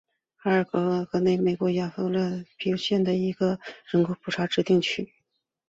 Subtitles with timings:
[0.35, 5.13] 海瓦纳纳基亚是位于美国亚利桑那州皮马县的一个人口普查指定地区。